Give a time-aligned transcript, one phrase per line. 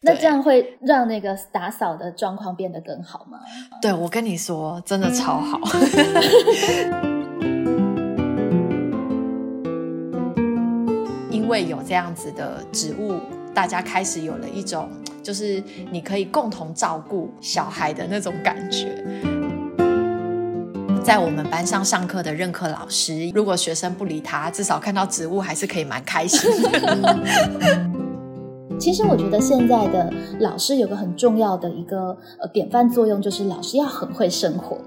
[0.00, 3.40] 那这样会让那个打扫的状况变得更好吗？
[3.82, 5.58] 对，我跟你说，真的超好。
[11.32, 13.18] 因为有这样子的植物，
[13.52, 14.88] 大家开始有了一种，
[15.20, 19.04] 就是你可以共同照顾小孩的那种感觉。
[21.02, 27.88] 在我们班上上课的任课老师，如果学生不理他，至少看到植物还是可以蛮开心的。
[28.78, 34.78] 其实我觉得现在的老师有个很重要的一个呃典范作用，就是老师要很会生活，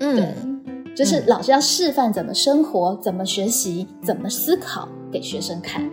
[0.00, 5.88] 嗯，对就是老师要示范怎么生活、怎么学习、怎么思考给学生看。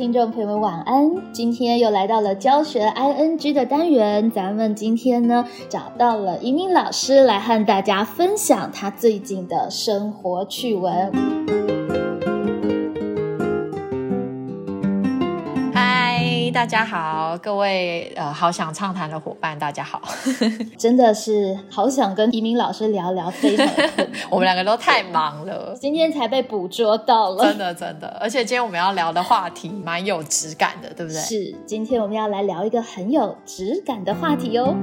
[0.00, 1.10] 听众朋友们，晚安！
[1.30, 11.79] 今天又来到了教学 ing 的单元，咱们今天呢找到了一鸣老师来和大家分享他最近的生活趣闻。
[16.50, 20.02] 大家好，各位呃，好想畅谈的伙伴，大家好，
[20.76, 23.66] 真的是好想跟移民老师聊聊，非常
[24.28, 31.20] 我们两个都太忙了，今天才被捕捉到了，真的真的，而且今天我们要聊的话题蛮有质感的，对不对？
[31.20, 34.74] 是，今天我们要来聊一个很有质感的话题哦。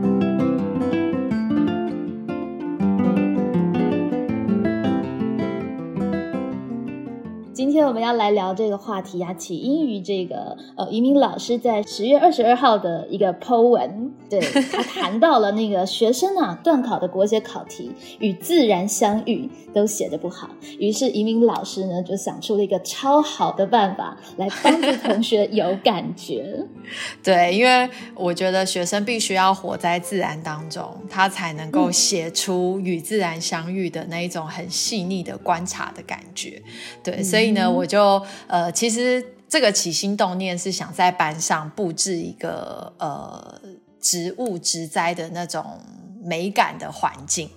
[7.57, 14.39] 今天我们要来聊这个话题啊，起因于这个呃，移民老师在十月二十二号的一个 Po 文，对
[14.71, 26.63] 他谈到了那个学生啊，断考的国写考题与自然相遇都写的不好，于是移民老师呢就想出了一个超好的办法来帮助同学有感觉。
[27.23, 36.61] 对，因为我觉得学生必须要活在自然当中，他才能够写出与自然相遇的那一种很细腻的观察的感觉。
[37.03, 37.46] 对，所以。
[37.51, 43.61] 呢，我就呃，其实这个起心动念是想在班上布置一个呃
[43.99, 45.79] 植物植栽的那种
[46.23, 47.49] 美感的环境，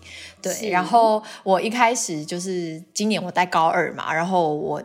[0.43, 0.71] 对。
[0.71, 4.83] 然后我一开始就是今年我带高二嘛，然后我。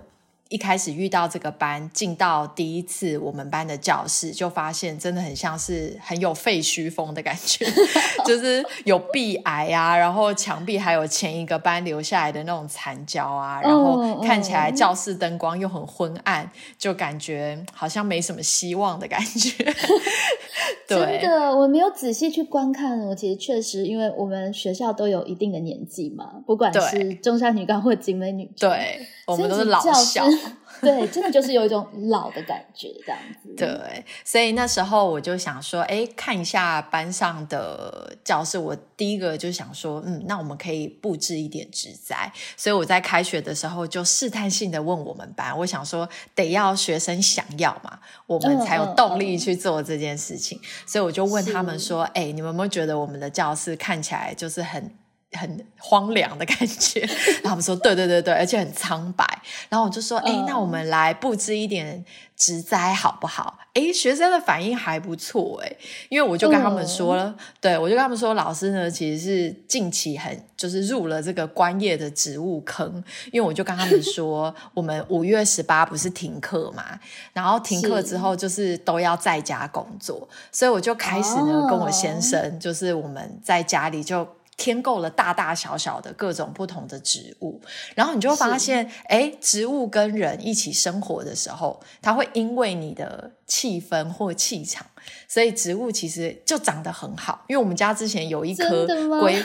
[0.56, 7.66] 一开始遇到这个班，进到第一次我们班的教室，就发现真的很像是很有废墟风的感觉，
[8.26, 19.52] 就是有壁癌啊，然后墙壁还有前一个班留下来的那种残胶啊，然后看起来教室灯光又很昏暗，就感觉好像没什么希望的感觉。
[20.88, 23.00] 真的，我没有仔细去观看。
[23.08, 30.26] 我其实确实，因为我们学校都有一定的年纪嘛，不管是中山女高或景美女，对，我们都是老校。
[30.82, 33.56] 对，真的就是有一种老的感觉，这样子。
[33.56, 38.58] 对，所以那时候我就想说，哎，看一下班上的教室。
[38.58, 42.30] 我第一个就想说，嗯，那我们可以布置一点植栽。
[42.58, 47.98] 所以我在开学的时候就试探性的问我们班，我想说，得要学生想要嘛，
[48.28, 50.60] 我们才有动力去做这件事情。
[50.86, 54.94] 所以我就问他们说，哎，你们有没有觉得我们的教室看起来就是很？
[55.36, 57.02] 很荒凉的感觉，
[57.44, 59.26] 然后我们说对对对对，而且很苍白。
[59.70, 62.04] 然后我就说，哎，那我们来布置一点
[62.36, 63.60] 植栽好不好？
[63.74, 65.76] 哎，学生的反应还不错，哎，
[66.10, 77.00] 因为我就跟他们说了，对我就跟他们说，老师呢其实是近期很就是入了这个观叶的植物坑，因为我就跟他们说，我们五月十八不是停课嘛，
[77.34, 84.28] 然后停课之后就是都要在家工作，所以我就开始呢跟我先生，就是我们在家里就。
[84.58, 87.60] 添购了大大小小的各种不同的植物，
[87.94, 94.86] 然后你就会发现，哎，植物跟人一起生活的时候，它会因为你的气氛或气场，
[95.28, 97.44] 所以植物其实就长得很好。
[97.48, 98.88] 因为我们家之前有一棵
[99.20, 99.44] 龟，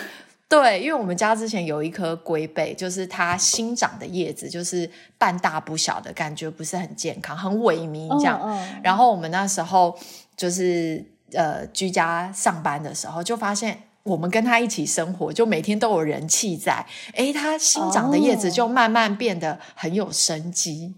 [0.48, 4.88] 对，因为我们家之前有一棵龟背，就是它新长的叶子就是
[5.18, 8.40] 半大不小的感觉，不是很健康，很萎靡这样。
[8.82, 9.98] 然后我们那时候
[10.36, 13.82] 就是呃居家上班的时候，就发现。
[14.02, 16.84] 我们跟他一起生活，就每天都有人气在。
[17.14, 20.94] 哎，它新长的叶子就慢慢变得很有生机，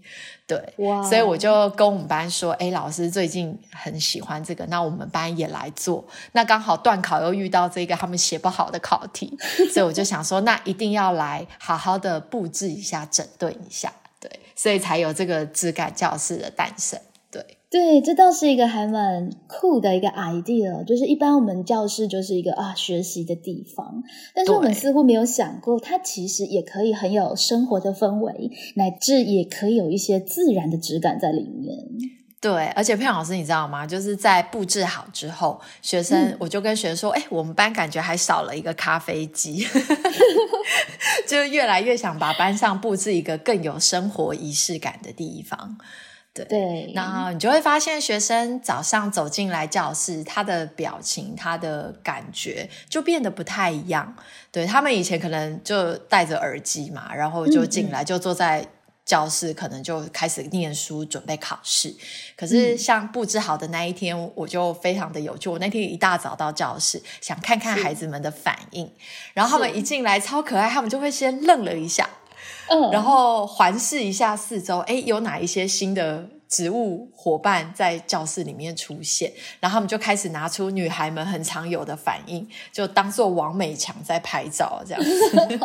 [0.47, 0.57] 对。
[1.09, 6.05] 所以我就跟我们班说：“哎，老师最近很喜欢这个，那我们班也来做。
[6.31, 9.37] 那刚好断考又遇到这个他们写不好的考题，
[9.73, 14.31] 所以我就想说，那一定要来好好的布置一下，整顿一下，对。
[14.55, 16.99] 所以才有这个质感教室的诞生。”
[17.73, 24.03] 对，这倒是一个还蛮酷的一个 idea，就是一般我们教室就是一个啊学习的地方，
[24.35, 31.79] 但是我们似乎没有想过，它其实也可以很有生活的氛围，乃至也可以有一些自然的质感在里面。
[32.39, 33.87] 对，而且佩老师，你知道吗？
[33.87, 39.65] 就是在布置好之后，学生我就跟学生说：“哎，我们班感觉还少了一个咖啡机，
[41.27, 45.75] 就越来越想把班上布置一个更有生活仪式感的地方。”
[46.33, 54.15] 对，然后你就会发现，学生早上走进来教室，他的表情、他的感觉就变得不太一样。
[54.51, 58.67] 对他们以前可能就戴着耳机嘛，然后就进来就坐在。
[59.05, 61.93] 教室可能就开始念书，准备考试。
[62.37, 65.49] 可是像布置好的那一天，我就非常的有趣。
[65.49, 68.89] 我那天一大早到教室，想看看孩子们的反应。
[69.33, 72.09] 然后他们一进来超可爱，他们就会先愣了一下，
[72.91, 79.31] 然后环视一下四周，哎，有哪一些新的植物伙伴在教室里面出现？
[79.59, 85.59] 然后他们就开始拿出女孩们很常有的反应，就当做王美强在拍照这样子。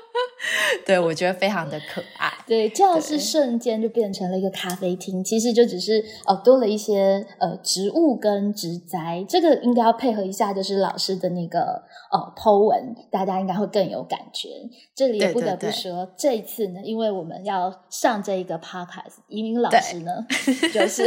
[0.84, 2.33] 对，我觉得非常的可爱。
[2.46, 11.82] 对，教室瞬间就变成了一个咖啡厅，其实就只是呃多了一些呃植物跟植栽，这个应该要配合一下，就是老师的那个
[12.12, 14.48] 呃 Po 文，大家应该会更有感觉。
[14.94, 20.26] 这里也不得不说，这一次呢，因为我们要上这一个 Podcast，移民老师呢
[20.72, 21.04] 就是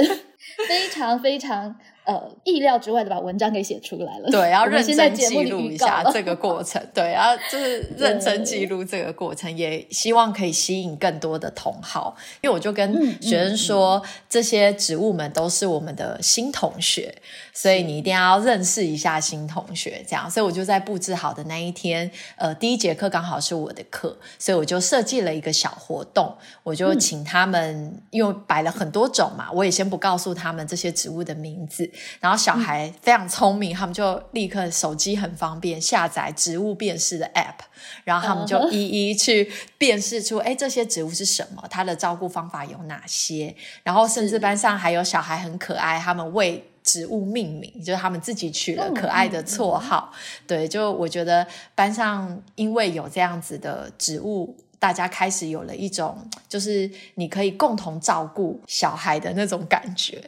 [0.67, 1.75] 非 常非常。
[2.07, 4.29] 呃，意料之外的把文章给写出来了。
[4.31, 6.81] 对， 要认真记录一下这个过程。
[6.93, 12.15] 对，要就是 认真记录这个过程，也希望可以吸引更多的同好。
[12.41, 17.13] 因为我就跟学生说，这些植物们都是我们的新同学，
[17.57, 20.05] 所以你一定要认识一下新同学。
[20.07, 31.89] 这样，所以我就在布置好的那一天，呃，第一节课刚好是我的课，所以我就设计了一个小活动，我就请他们，因为摆了很多种嘛，我也先不告诉他们这些植物的名字。
[32.19, 37.65] 然后小孩非常聪明，他们就立刻手机很方便下载植物辨识的 App，
[38.03, 43.55] 然后他们就一一去辨识出，哎，这些植物是什么，它的照顾方法有哪些。
[43.81, 50.11] 然后甚至班上还有小孩很可爱，他们为植物命名，就是他们自己取了可爱的绰号。
[50.47, 51.45] 对，就我觉得
[51.75, 54.55] 班上因为有这样子的植物。
[54.79, 56.15] 大家开始有了一种，
[56.47, 60.23] 就是你可以共同照顾小孩的那种感觉，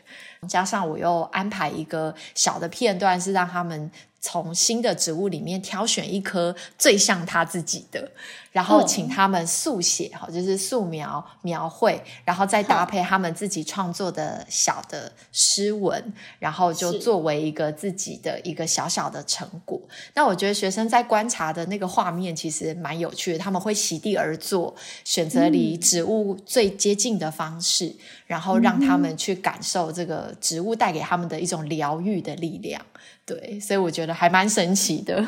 [0.48, 3.92] 加上我又安排一个小的片段，是让他们。
[4.22, 8.12] 从新的植物里面挑选一颗最像他自己的，
[8.60, 19.80] 然后请他们速写，哈，就是素描描绘，然后再搭配他们自己创作的小的诗文，然后就作为一个自己的一个小小的成果。
[20.14, 24.76] 那我觉得学生在观察的那个画面其实蛮有趣的，他们会席地而坐，
[25.06, 27.96] 选择离植物最接近的方式，
[28.28, 32.86] 然后让他们去感受这个植物带给他们的一种疗愈的力量。
[33.26, 35.26] 对，所以我觉得还蛮神奇的。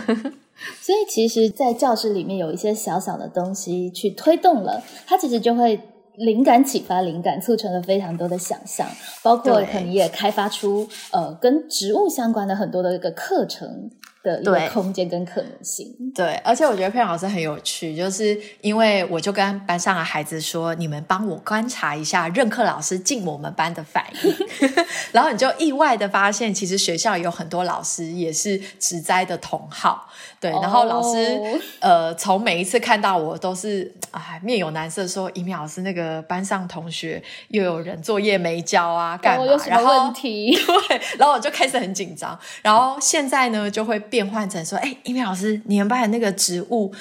[0.81, 5.79] 所以其实，在教室里面有一些小小的东西去推动了，它其实就会
[6.15, 8.87] 灵感启发灵感，促成了非常多的想象，
[9.23, 13.91] 包括可能也开发出呃跟植物相关的很多的一个课程。
[14.23, 24.35] 的一个空间跟可能性，对，而且我觉得佩老师很有趣，就是因为我就跟班上的孩子说，你们帮我观察一下任课老师进我们班的反应，
[25.11, 30.07] 然后你就意外的发现，其实学校有很多老师也是植栽的同好，
[30.41, 31.39] 对，然后老师
[31.79, 39.45] 呃，从每一次看到我都是哎面有难色，说一鸣老师那个班上同学又有人作业没交啊，干嘛？
[39.67, 40.51] 然后问题，
[40.89, 44.01] 对，然后我就开始很紧张，然后现在呢就会。
[44.11, 46.91] 变换成说，哎，一鸣老师，你们班的那个植物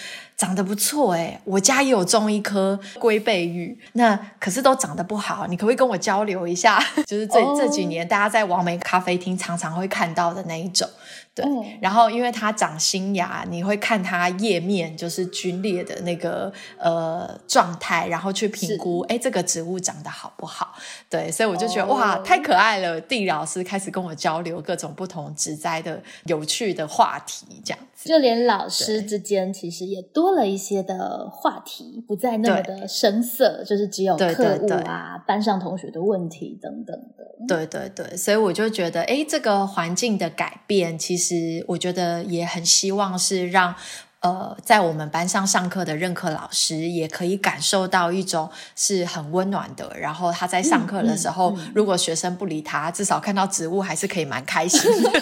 [0.40, 6.82] 长得不错，哎，我家也有种一棵龟背玉，那可是都长得不好，你可不可以跟我交流一下？
[7.04, 10.88] 就是这这几年大家在王梅咖啡厅常常会看到的那一种。
[11.32, 11.44] 对，
[11.80, 20.74] 然后因为它长新芽，你会看它叶面就是皲裂的那个呃状态，然后去评估，哎，这个植物长得好不好？
[21.08, 23.00] 对，所以我就觉得哇，太可爱了！
[23.00, 37.24] 地理老师开始跟我交流各种不同植栽的有趣的话题，这样子，就连老师之间其实也多了一些的话题，不再那么的生涩，就是只有课务啊、班上同学的问题等等的。
[37.48, 43.74] 对对对，所以我就觉得，哎，这个环境的改变，其实我觉得也很希望是让
[44.20, 49.90] 呃，在我们班上上课的任课老师也可以感受到一种是很温暖的。
[49.98, 55.10] 然后他在上课的时候，如果学生不理他，至少看到植物还是可以蛮开心的。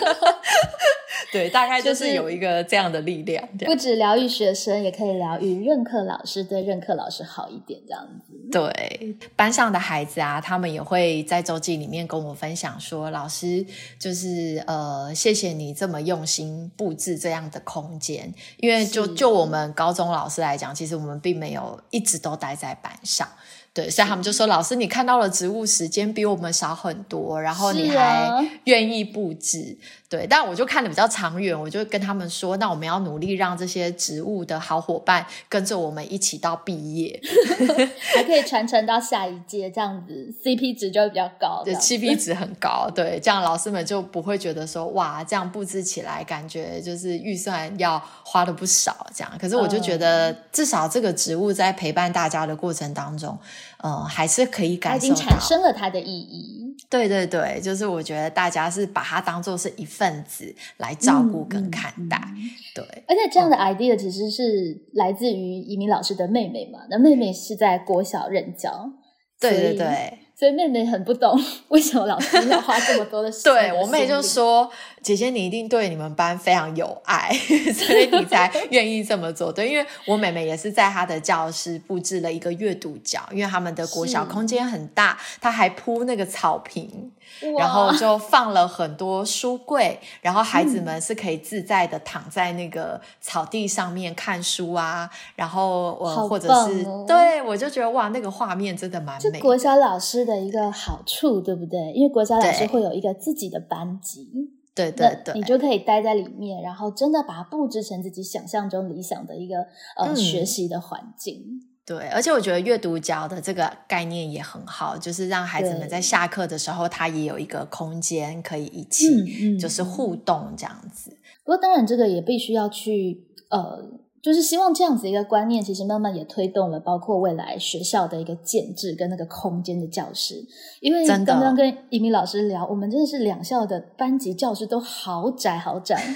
[1.33, 8.35] 对，大概就是有一个这样的力量，不止疗愈学生，也可以疗愈任课老师，对任课老师好一点，这样子。
[8.51, 13.65] 对，班上的孩子啊，他们也会在周记里面跟我分享说，老师
[13.99, 23.29] 就是呃，谢谢你这么用心布置这样的空间，因为就就我们高中老师来讲，其实我们并没有一直都待在班上。
[23.75, 28.29] 对，所以他们就说：“老师，你看到了植物时间比我们少很多，然后你还
[28.65, 37.21] 愿意布置。”对，但我就看的比较长远，我就跟他们说：“那我们要努力让这些植物的好伙伴跟着我们一起到毕业，
[38.15, 41.63] 还可以传承到下一届，这样子 CP 值就会比较高。
[41.63, 42.89] 对，CP 值很高。
[42.95, 49.31] 对，这样老师们就不会觉得说哇，这样布置起来感觉就是预算要花的不少这样。
[49.39, 53.39] 可是我就觉得，至少这个植物在陪伴大家的过程当中，
[53.83, 55.41] 呃，还是可以它感受到已经产。
[55.41, 56.77] 生了它的意义。
[56.91, 62.19] 对对对，就是我觉得大家是把它当做是一份子来照顾跟嗯看待。
[62.35, 62.37] 嗯
[62.75, 68.91] 对，而且这样的 idea 其实是来自于移民老师的妹妹嘛，那妹妹是在国小任教，
[69.39, 70.19] 对对对。
[70.39, 73.53] 所以妹妹很不懂 为什么老师要花这么多的时间。
[73.53, 74.71] 对我妹就，说
[75.03, 77.31] ：“姐姐，你一定对你们班非常有爱，
[77.73, 87.11] 所以你才 愿意这么做。”对，因为我妹妹也是在她的教室布置了一个阅读角，因为他们的国小空间很大，她还铺那个草坪，
[87.59, 101.93] 然后就放了很多书柜，然后孩嗯子们是可以自在的躺在那个草地上面看书啊，然后我呃，或者是、对我就觉得哇，那个画面真的蛮美国小老师的一个好处，对不对？
[101.93, 109.57] 因为国小老师会有一个自己的班级，对对对，你就可以待在里面，然后真的把它布置成自己想象中理想的一个
[109.97, 111.43] 呃、嗯学习的环境。
[111.85, 121.11] 对，而且我觉得阅读角的这个概念也很好，就是让孩子们在下课的时候，他也有一个空间可以一起，就是互动这样子。
[121.45, 123.83] 不过当然，这个也必须要去呃，
[124.23, 130.45] 就是希望这样子一个观念，其实慢慢也推动了，包括未来学校的一个建制跟那个空间的教室。
[130.81, 136.01] 因为刚刚跟一鸣老师聊，我们真的是两校的班级教室都好窄好窄，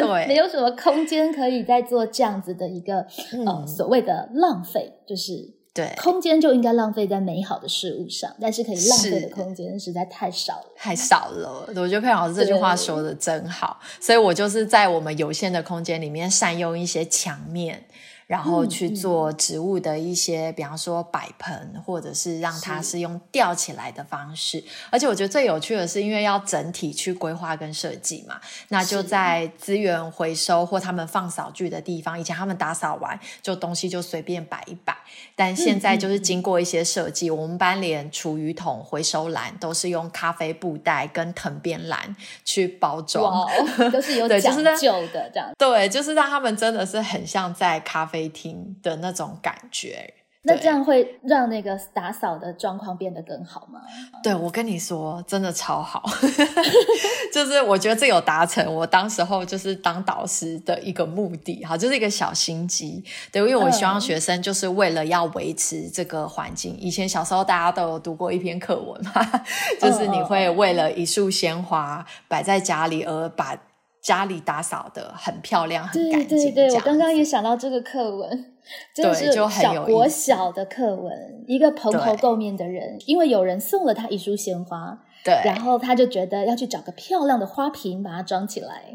[0.00, 3.06] 对没，有什么空间可以再做这样子的一个、呃
[3.46, 5.55] 嗯所谓的浪费，就是。
[5.76, 10.72] 对，空间就应该浪费在美好的事物上，但是可以浪费的空间实在太少了。
[10.74, 11.66] 太少了。
[11.76, 17.84] 我觉得佩老师这句话说的真好，所以我就是在我们有限的空间里面善用一些墙面。
[18.26, 24.62] 然后嗯去做植物的一些，比方说摆盆，或者是让它是是用吊起来的方式。
[24.90, 34.96] 而且我觉得最有趣的是，因为要整体去规划跟设计嘛，那就在资源回收或他们放扫具的地方，以前他们打扫完就东西就随便摆一摆，
[35.34, 42.14] 但现在就是经过一些设计，我们班连厨余桶、回收篮都是用咖啡布袋跟藤编篮
[42.44, 43.46] 去包装。
[43.92, 45.52] 都是有 讲究的这样。
[45.58, 50.14] 对，就是让他们真的是很像在咖啡厅的那种感觉。
[50.48, 53.80] 那这样会让那个打扫的状况变得更好吗？
[54.22, 56.08] 对，我跟你说，真的超好，
[57.34, 63.02] 就是我觉得这有达成我当时候就是当导师的一个目的，哈，就是一个小心机。
[63.32, 66.76] 对，因为我希望嗯学生就是为了要维持这个环境。
[66.78, 69.12] 以前小时候大家都有读过一篇课文嘛，
[69.82, 73.58] 就是你会为了一束鲜花摆在家里而把
[74.06, 76.38] 家里打扫的很漂亮、很对干净。
[76.38, 78.54] 对对，对我刚刚也想到这个课文，
[78.94, 88.94] 真的是小国小的课文，一个蓬头垢面的人，因为有人送了他一束鲜花，对，然后他就觉得要去找个漂亮的花瓶把它装起来。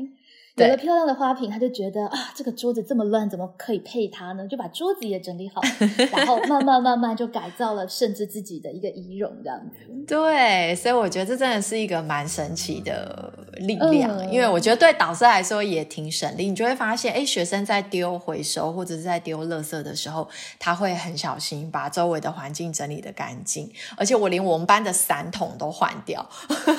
[0.55, 4.47] 有对了漂亮的花瓶，他就觉得啊，这个桌子这么乱，怎么可以配它呢？
[4.47, 5.61] 就把桌子也整理好，
[6.11, 9.77] 然后慢慢慢慢就改造了，甚至自己的一个仪容这样子。
[10.07, 16.49] 对，所以我觉得这真的是一个蛮神奇的力量，嗯因为我觉得对导师来说也挺省力。
[16.49, 20.27] 你就会发现，哎，学生在丢回收或者是在丢垃圾的时候，
[20.59, 26.27] 他会很小心把周围的环境整理的干净，而且我连我们班的伞桶都换掉，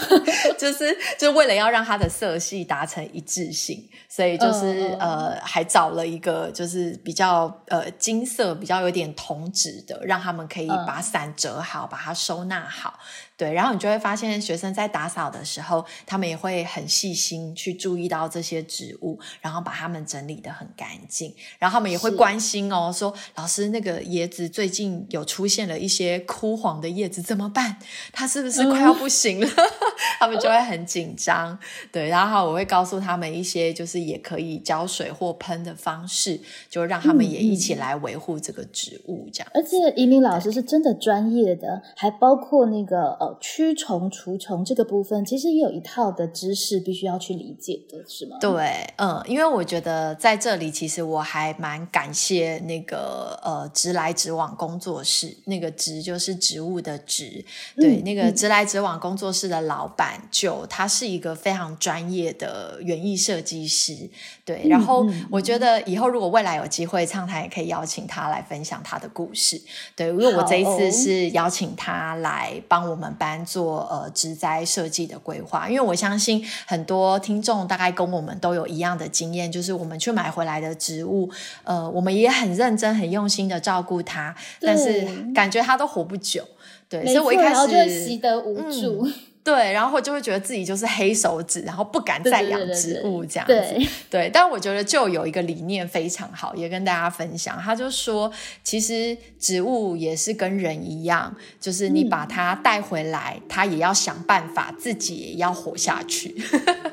[0.59, 3.62] 就是就为了要让它的色系达成一致性，
[4.09, 12.99] 所以就是、呃还找了一个就是比较呃金色、比较有点铜质的，让他们可以嗯把伞折好，把它收纳好。
[13.37, 21.35] 对，然后你就会发现，学生在打扫的时候，他们也会很细心去注意到这些植物，然后把它们整理的很干净。
[21.59, 27.79] 然后他们也会关心哦，说老师那个椰子最近有出现了一些枯黄的叶子，怎么办？
[28.13, 29.49] 它是不是快要不行了？
[30.21, 31.59] 他们就会很紧张。
[31.91, 39.51] 对，然后我会告诉他们一些就是也可以浇水或喷的方式，就让他们也一起来维护这个植物，这样。
[39.55, 48.37] 而且移民老师是真的专业的，还包括那个呃呃驱虫除虫这个部分，其实也有一套的知识必须要去理解的，是吗？
[48.41, 57.45] 对，嗯，因为我觉得在这里，其实我还蛮感谢那个呃直来直往工作室，那个直就是植物的植，
[57.77, 64.11] 对，那个直来直往工作室的老板就他是一个非常专业的园艺设计师，
[64.45, 69.61] 对，然后我觉得以后如果未来有机会畅谈，也可以邀请他来分享他的故事，
[69.97, 81.31] 对，因为我这一次是邀请他来帮我们班做呃植栽设计的规划，因为我相信很多听众大概跟我们都有一样的经验，就是我们去买回来的植物，
[81.65, 86.43] 呃，我们也很认真、很用心的照顾它，但是感觉它都活不久，
[86.89, 89.09] 对，所以我一开始习得无助。
[89.45, 93.91] 对，然后就会觉得自己就是黑手指，然后不敢再养植物这样子。
[94.09, 97.61] 对，但我觉得就有一个理念非常好，也跟大家分享。
[97.61, 98.31] 他就说，
[98.63, 106.41] 其实植物也是跟人一样，就是你把它带回来，它也要想办法自己也要活下去。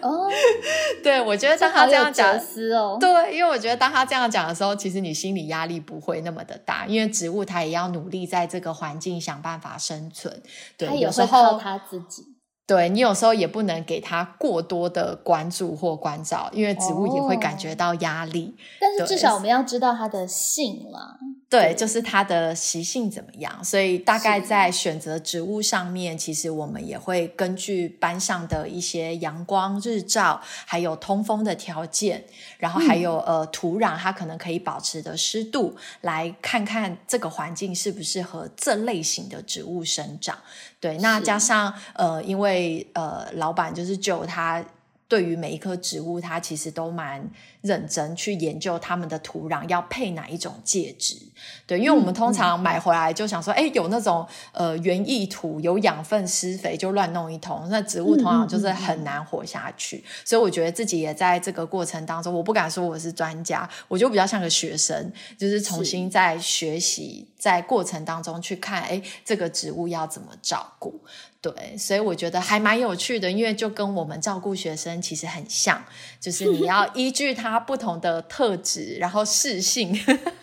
[0.01, 0.27] 哦，
[1.03, 10.41] 对，我觉得当他这样讲，哦，对，因为我觉得当他这样讲的时候，其实你心理压力不会那么的大，因为植物它也要努力在这个环境想办法生存。
[10.75, 12.38] 对，有时候他自己。
[12.69, 18.55] 对你有时候也不能给它过多的关注或关照，因为植物也会感觉到压力。
[18.79, 21.17] 但是至少我们要知道它的性了。
[21.49, 32.23] 对，就是它的习性怎么样，所以大概在选择植物上面，其实我们也会根据班上的一些阳光、日照，还有通风的条件，
[32.59, 40.37] 然后还有呃土壤，它可能可以保持的湿度，来看看这个环境适不适合这类型的植物生长。
[40.79, 44.63] 对，那加上呃，因为呃，老板就是就他。
[45.09, 47.29] 对于每一棵植物，它其实都蛮
[47.61, 51.17] 认真去研究它们的土壤要配哪一种介质。
[51.65, 60.03] 对，因为我们通常买回来就想说，哎，有那种呃园艺土，有养分施肥就乱弄一通，那植物通常就是很难活下去。
[60.23, 71.01] 所以我觉得自己也在这个过程当中，我不敢说我是专家，我就比较像个学生，就是重新在学习，在过程当中去看，哎，这个植物要怎么照顾。
[71.41, 75.81] 对，所以我觉得还蛮有趣的，因为就跟我们照顾学生其实很像，
[76.19, 79.97] 就是你要依据他不同的特质，然后适性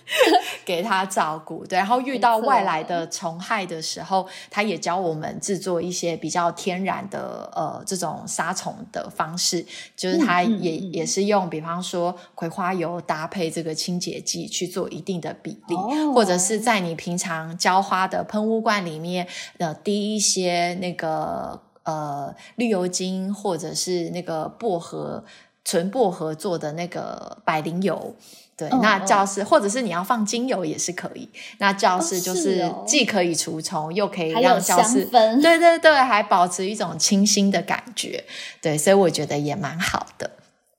[0.65, 1.67] 给他照顾。
[1.67, 15.76] 对，然后遇到外来的虫害的时候，他也教我们制作一些比较天然的呃这种杀虫的方式，就是他也也是用，比方说葵花油搭配这个清洁剂去做一定的比例，
[16.15, 19.28] 或者是在你平常浇花的喷雾罐里面
[19.59, 20.85] 呃滴一些。
[20.86, 25.25] 那个呃绿油精，或者是那个薄荷
[25.64, 28.14] 纯薄荷做的那个百灵油，
[28.56, 31.28] 对，那教室或者是你要放精油也是可以。
[31.58, 38.25] 那教室就是既可以除虫，又可以让教室对对对，还保持一种清新的感觉，
[38.62, 40.30] 对，所以我觉得也蛮好的。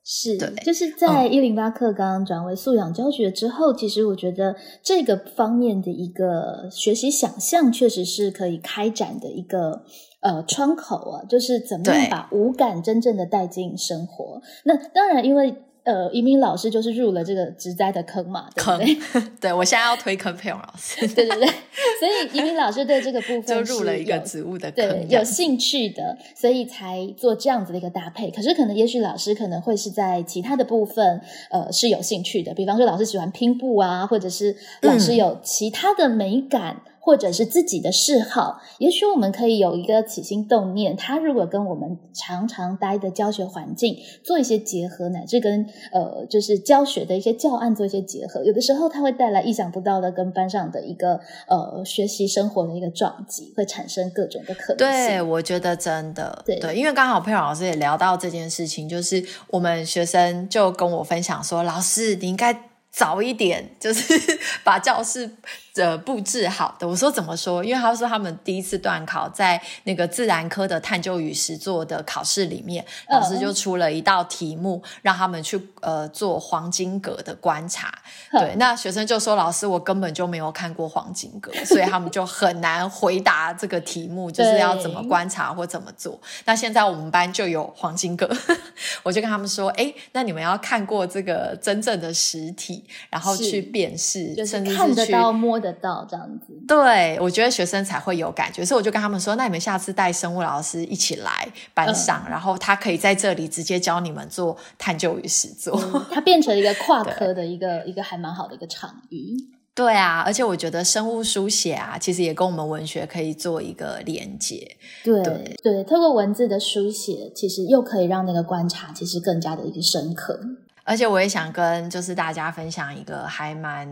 [0.10, 9.84] 是，就是在一零八课刚刚转为素养教学之后，其实我觉得这个方面的一个学习想象，确实是可以开展的一个
[10.22, 14.42] 呃窗口啊，就是怎么样把五感真正的带进生活。
[14.64, 15.54] 那当然，因为。
[15.88, 19.22] 呃，移民老师就是入了这个植栽的坑嘛，对不对？
[19.40, 28.30] 对我现在要推坑佩蓉老师， 对对对，所以移民老师对这个部分 就入了一个植物的坑，有兴趣的，所以才做这样子的一个搭配。
[28.30, 36.82] 可是可能也许老师可能会是在其他的部分，呃，是有兴趣的，比方说老师喜欢拼布啊，或者是老师有其他的美感。
[37.08, 51.18] 或者是自己的嗜好，也许我们可以有一个起心动念，他如果跟我们常常待的教学环境做一些结合，乃至跟呃就是教学的一些教案做一些结合，有的时候他会带来意想不到的跟班上的一个
[51.48, 55.08] 呃学习生活的一个撞击，会产生各种的可能性。
[55.08, 62.54] 对，我觉得真的对，因为刚好佩蓉老师也聊到这件事情，就是我们学生就跟我分享说，老师你应该
[62.92, 64.14] 早一点，就是
[64.66, 65.32] 把教室。
[65.78, 67.64] 的布置好的，我说怎么说？
[67.64, 77.94] 因为他说他们第一次段考，在那个自然科的探究与实作的考试里面，老师就出了一道题目，让他们去呃做黄金格的观察。
[78.32, 88.30] 对，那学生就说：“老师，我根本就没有看过黄金格，所以他们就很难回答这个题目，就是要怎么观察或怎么做。”那现在我们班就有黄金格，
[89.04, 105.80] 我就跟他们说：“哎，那你们要看过这个真正的实体，然后去辨识，甚至看得到摸的。”得到这样子，对我觉得学生才会有感觉，所以我就跟他们说：“那你们下次带生物老师一起来班上，然后他可以在这里直接教你们做探究与实作。”
[106.12, 109.36] 它变成一个跨 科的一个一个还蛮好的一个场域。
[109.76, 114.76] 对啊，而且我觉得生物书写啊，其实也跟我们文学可以做一个连接。
[115.04, 115.22] 对
[115.62, 120.40] 对，透过文字的书写，其实又可以让那个观察其实更加的一个深刻。
[120.88, 123.86] 而且我也想跟就是大家分享一个还蛮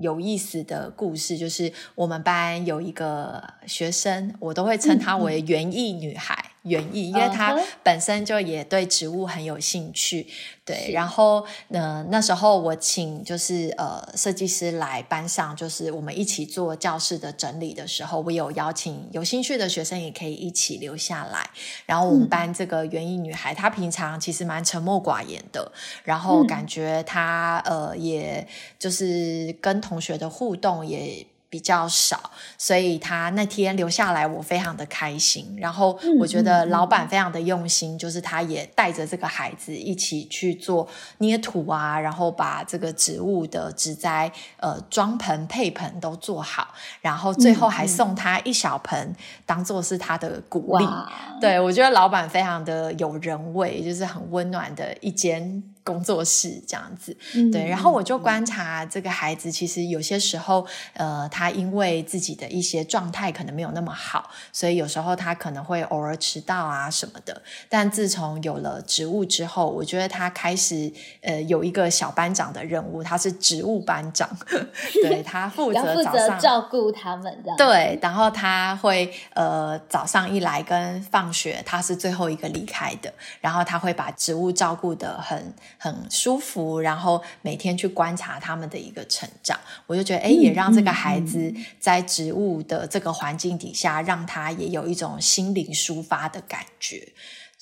[0.00, 6.51] 有意思的故事，就是我们班有一个学生，我都会称她为园艺女孩。
[6.62, 10.26] 园艺，因为她本身就也对植物很有兴趣，
[10.64, 10.90] 对。
[10.92, 21.50] 然后呢，那时候我请就是呃设计师来班上，就是我们一起做教室的整理的时候，我有邀请有兴趣的学生也可以一起留下来。
[21.84, 25.72] 然后我们班这个园艺女孩，她平常其实蛮沉默寡言的，
[26.04, 28.46] 然后感觉她呃，也
[28.78, 31.26] 就是跟同学的互动也。
[31.52, 35.54] 比较少，所以他那天留下来，我非常的开心。
[35.58, 40.88] 然后我觉得老板非常的用心，就是他也带着这个孩子一起去做
[41.18, 46.68] 捏土啊，然后把这个植物的植栽呃装盆配盆都做好，
[47.02, 50.88] 然后最后还送他一小盆当做是他的鼓励。
[51.38, 55.62] 对我觉得老板非常的有人味，就是很温暖的一间。
[55.84, 57.16] 工作室这样子，
[57.50, 60.64] 对，然后我就观察这个孩子，其实有些时候，
[60.94, 67.42] 呃，他因为自己的一些状态可能没有那么好，所以有时候他可能会偶尔迟到啊什么的。
[67.68, 74.28] 但自从有了职务之后，我觉得他开始呃有一个小班长的任务，他是职务班长，
[75.02, 77.56] 对他 负责早上照顾他们这样。
[77.56, 85.52] 对，然后他会呃早上一来跟放学，他是最后一个离开的，然后他会把职务照顾的很。
[85.82, 97.08] 很舒服，然后每天去观察他们的一个成长，我就觉得，哎，也让这个孩子在植物的这个环境底下，让他也有一种心灵抒发的感觉。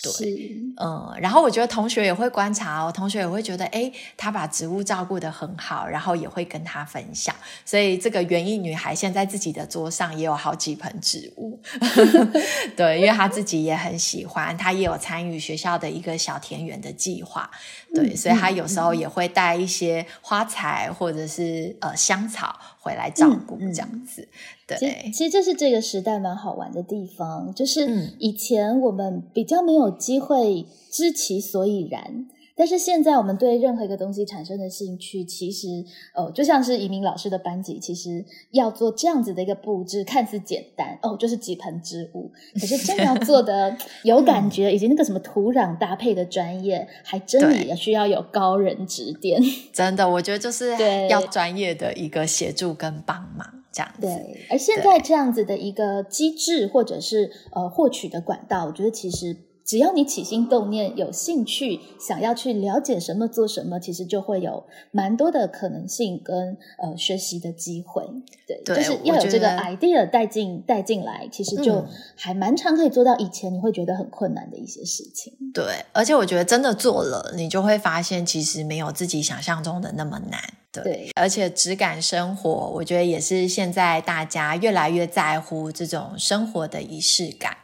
[0.02, 7.34] 对，嗯，然后我觉得同学也会观察哦，同学也会觉得，哎，他把植物照顾的很好，然后也会跟他分享。
[7.66, 11.60] 所以这个园艺女孩现在自己的桌上也有好几盆植物，
[12.74, 17.50] 对，因为她自己也很喜欢，她也有参与学校的一个小田园的计划，
[17.94, 24.26] 对，所以她有时候也会带一些花材或者是呃香草回来照顾这样子。
[24.66, 32.26] 对其实这是这个时代蛮好玩的地方，就是以前我们比较没有机会知其所以然，
[32.60, 35.66] 但是现在我们对任何一个东西产生的兴趣，其实
[36.14, 49.40] 哦就像是移民老师的班级，其实要做这样子的一个布置，看似简单哦，就是几盆植物，可是真的要 做的 有感觉，以及那个什么土壤搭配的专业，还真也需要有高人指点。
[49.72, 50.76] 真的，我觉得就是
[51.08, 53.64] 要专业的一个协助跟帮忙。
[53.72, 59.36] 这样对，而现在这样子的一个机制，或者是呃获取的管道，我觉得其实
[59.70, 68.02] 只要你起心动念、有兴趣，想要去了解什么、做什么，其实就会有蛮多的可能性跟呃学习的机会。
[68.48, 71.84] 对，就是要有这个 idea 带进带进来，其实就
[72.16, 75.32] 还蛮常可以做到以前你会觉得很困难的一些事情。
[75.54, 80.40] 对，而且我觉得真的做了，你就会发现其实没有自己想象中的那么难。
[80.72, 87.56] 对，而且质感生活，我觉得也是现在大家越来越在乎这种生活的仪式感。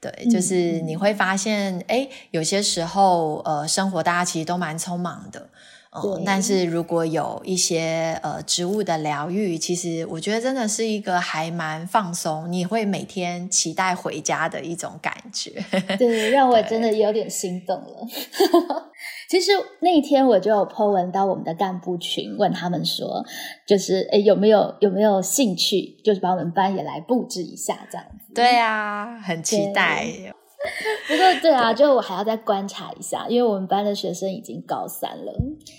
[0.00, 5.50] 对，就是你会发现，哎，有些时候，呃，生活大家其实都蛮匆忙的，
[5.92, 15.62] 嗯，但是如果有一些呃植物的疗愈，其实我觉得真的是一个还蛮放松，你会每天期待回家的一种感觉。
[15.98, 18.06] 对，让我真的有点心动了。
[19.28, 23.24] 其实那一天我就有 po 文到我们的干部群，问他们说，
[23.66, 28.19] 就是诶有没有有没有兴趣，就是把我们班也来布置一下这样子。
[28.34, 30.06] 对啊，很期待。
[31.08, 35.32] 不过对啊，就我还要再观察一下，因为我们班的学生已经高三了。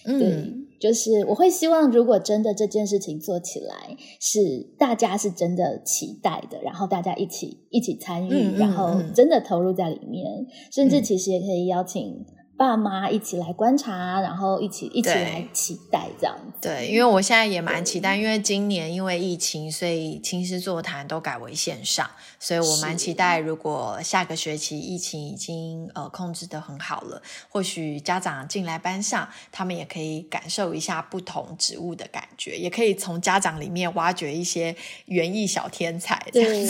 [0.05, 4.39] 对，就是我会希望，如果真的这件事情做起来，是
[4.79, 12.25] 大家是真的期待的，然后大家一起一起参与，然后真的投入在里面，甚至其实也可以邀请。
[12.61, 16.69] 爸妈一起来观察，然后一起一起来期待这样子。
[16.69, 22.07] 对，因为我现在也蛮期待，因为今年因为疫情，所以青师座谈都改为线上，
[22.39, 27.19] 所以我蛮期待，如果下个学期疫情已经呃控制的很好了，
[27.49, 36.23] 或许家长进来班上，他们也可以感受一下不同植物的感觉，也可以从家长里面挖掘一些园艺小天才。
[36.31, 36.63] 对，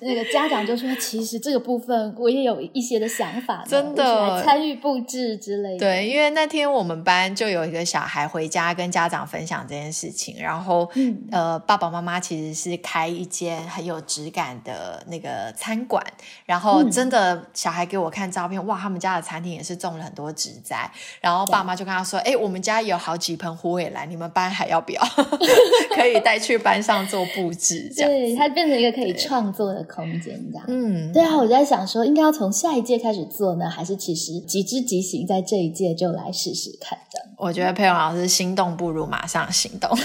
[0.00, 5.23] 那个家长就说，其实这个部分我也有一些的想法， 真的参与布置。
[5.24, 5.78] 置之类的。
[5.78, 10.88] 对，因为那天我们班就有一个小孩回家跟家长分享这件事情，然后
[11.30, 16.04] 呃，爸爸妈妈其实是开一间很有质感的那个餐馆，
[16.44, 25.02] 然后真的小孩给我看照片，哇，他们家的餐厅也是种了很多植栽，然后爸妈就跟他说，哎，我们家有好几盆虎尾兰，你们班还要不要？
[25.94, 30.64] 可以带去班上做布置，这样对，它变成一个可以创作的空间，这样。
[30.68, 37.20] 嗯，对啊，我在想说，应该要从下一届开始做呢，还是其实即知即行，在这一届就来试试看的？
[37.36, 39.90] 我觉得佩蓉老师心动不如马上行动。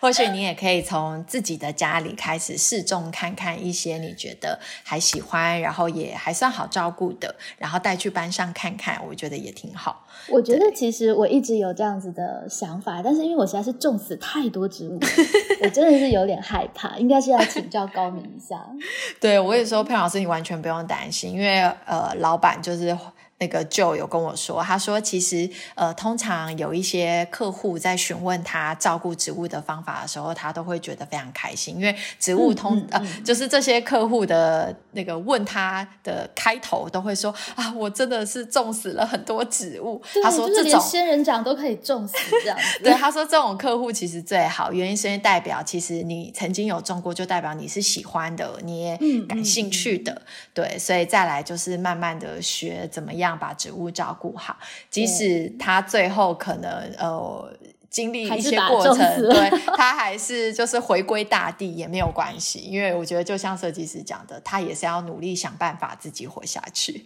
[0.00, 10.06] 或许你也可以从自己的家里开始试种看看一些你觉得还喜欢，然后也还算好照顾的，然后带去班上看看，我觉得也挺好。
[10.30, 14.98] 我觉得其实我一直有这样子的想法，但是因为我实在是种死太多植物，
[15.62, 18.56] 我真的是有点害怕，应该是要请教高明一下。
[19.20, 22.96] 对，我也说，佩老师，你完全不用担心，因为呃，老板就是。
[23.40, 40.02] 那个就有跟我说，他说其实呃，通常有一些客户在询问他照顾植物的方法的时候，他都会觉得非常开心，因为植物通呃，就是这些客户的那个问他的开头都会说啊，我真的是种死了很多植物。
[40.22, 42.58] 他说这种仙人掌都可以种死这样。
[42.84, 50.20] 对，他说这种客户其实最好，原因是因为代表其实你曾经有种过，就代表你是喜欢的，你也感兴趣的。
[50.52, 53.29] 对，所以再来就是慢慢的学怎么样。
[53.38, 54.56] 把植物照顾好，
[54.90, 57.52] 即使他最后可能呃
[57.88, 67.04] 经历一些过程，对他还是就是回归大地也没有关系，因为我觉得就像设计师讲的，他也是要努力想办法自己活下去。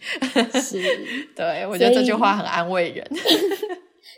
[0.61, 0.83] 是，
[1.35, 3.07] 对我觉得这句话很安慰人。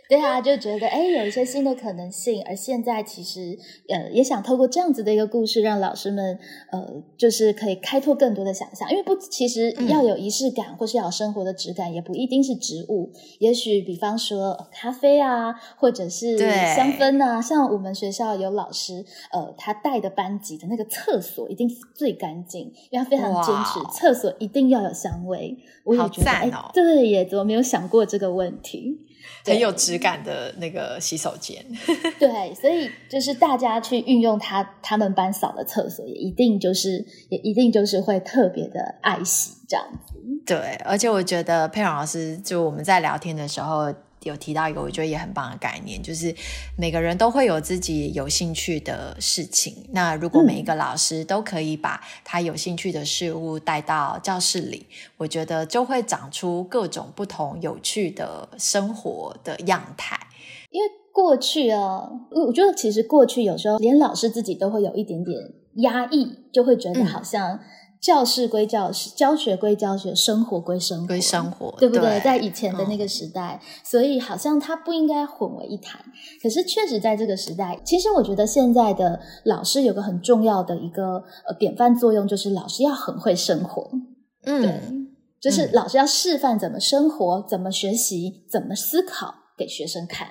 [0.09, 2.43] 对啊，就觉得哎，有一些新的可能性。
[2.45, 6.39] 而现在其实，呃，也想透过这样子的一个故事，让老师们，
[6.71, 8.89] 呃，就是可以开拓更多的想象。
[8.91, 13.11] 因为不，其实要有仪式感，或是要有生活的质感，也不一定是植物。
[13.41, 17.43] 也许，比方说咖啡啊，或者是香氛啊。
[17.43, 25.59] 像我们学校有老师，呃，他带的班级的那个厕所一定最干净，因为他非常坚持厕所一定要有香味。
[25.83, 29.01] 我也觉得，哎，对耶，怎么没有想过这个问题？
[29.45, 31.65] 很有质感的那个洗手间，
[32.19, 40.15] 对，所以就是大家去运用他他们班扫的厕所，也一定就是也一定就是会特别的爱惜这样子。
[40.45, 43.93] 对，而且我觉得佩蓉老师就我们在聊天的时候。
[44.27, 46.35] 有提到一个我觉得也很棒的概念，就是
[46.77, 49.75] 每个人都会有自己有兴趣的事情。
[49.93, 54.87] 那如果每一个老师都可以把他有兴趣的事物带到教室里，
[55.17, 60.19] 我觉得就会长出各种不同有趣的生活的样态。
[60.71, 62.11] 因为过去啊，
[62.47, 65.39] 我觉得其实过去有时候连老师自己都会有一点点
[65.77, 67.61] 压抑，就会觉得好像。
[68.07, 72.21] 教室归教室，教学归教学，生活归生活，归生活，对不对？
[72.21, 76.01] 在以前的那个时代，所以好像它不应该混为一谈。
[76.41, 83.91] 可是确实在这个时代，其实我觉得现在的老师有个很重要的一个呃典范作用，就是老师要很会生活。
[84.45, 84.81] 嗯，对，
[85.41, 90.29] 就是老师要示范怎么生活，怎么学习，怎么思考给学生看。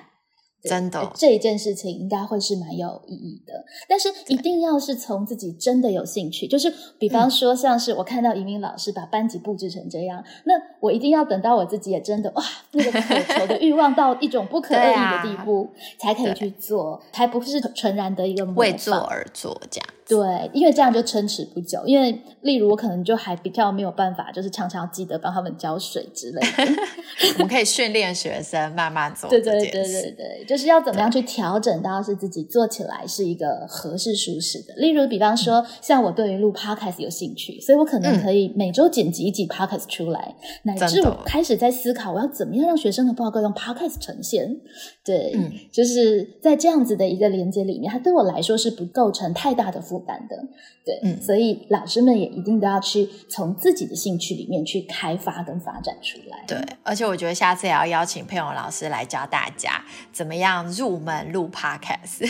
[0.68, 19.88] 真的，这一件事情应该会是蛮有意义的，但是一定要是从自己真的有兴趣，就是比方说，像是我看到移民老师把班级布置成这样，那我一定要等到我自己也真的哇，那个渴求的欲望到一种不可遏意的地步，才可以去做，才不是纯然的一个为做而做这样。
[20.08, 21.82] 对，因为这样就撑持不久。
[21.84, 26.72] 因为例如我可能就还比较没有办法，就是常常记得帮他们浇水之类的。
[27.34, 29.28] 我们可以训练学生慢慢做。
[29.28, 34.74] 对对对对对，就是要怎么样去调整到是自己做起来是一个合适舒适的。
[34.76, 44.56] 例如，比方说，像我对于录 podcast 有兴趣，所以我可能可以每周剪辑一集 podcast 出来，乃至我开始在思考我要怎么样让学生的报告用 podcast 呈现。
[45.04, 45.34] 对，
[45.72, 49.95] 就是在这样子的一个连接里面，它对我来说是不构成太大的负。
[49.96, 50.36] 负担的，
[50.84, 56.44] 对，嗯，所以老师们也一定都要去从自己的兴趣里面去开发跟发展出来。
[56.46, 59.82] 对，而且我觉得下次也要邀请佩蓉老师来教大家
[60.12, 62.28] 怎么样入门录 Podcast。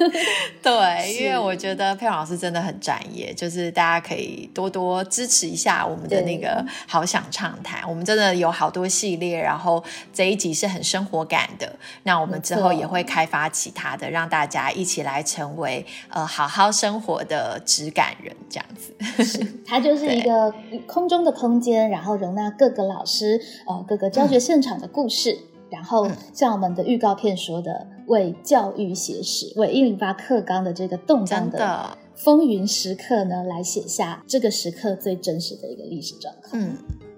[0.62, 7.86] 对，因为我觉得佩蓉老师真的很专业，就是大家可以多多支持一下我们的那个好想畅谈。
[7.86, 11.70] 我们真的有好多系列，然后这一集是很生活感的。
[12.04, 16.92] 那我们之后也会开发其他的，让大家一起来成为呃好好生。
[16.92, 20.54] 活的质感人这样子，是它就是一个
[20.86, 25.38] 空中的空间，然后容纳各个老师呃各个教学现场的故事，
[25.70, 36.62] 然后像我们的预告片说的，为教育写史，为一零八课纲的这个动荡的风云时刻呢，来写下这个时刻最真实的一个历史状况。
[36.62, 36.76] 嗯。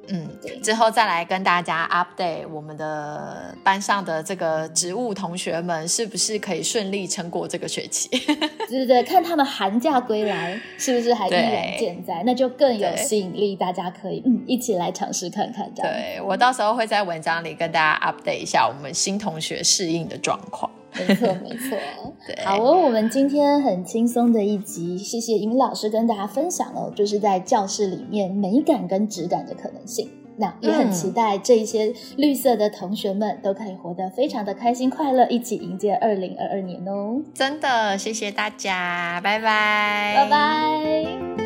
[0.09, 0.29] 嗯，
[0.63, 8.09] 之后再来跟大家 update 我们的班上的这个植物同学们是不是可以顺利撑过这个学期？
[8.69, 15.71] 对对对，看他们寒假归来是不是还依然健在，那就更有吸引力，大家可以嗯一起来尝试看看。
[15.75, 20.71] 对我到时候会在文章里跟大家 update 一下我们新同学适应的状况。
[20.97, 21.77] 没错没错，
[22.45, 30.09] 好哦，我们今天很轻松的一集，谢谢尹老师跟大家分享哦，就是在教室里面美感跟质感的可能性。
[30.37, 37.23] 那也很期待这一些绿色的同学们都可以活得非常的开心快乐，一起迎接二零二二年哦！
[37.33, 41.44] 真的，谢谢大家，拜拜，拜拜。